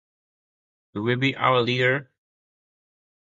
[0.95, 2.09] Who will be our leader?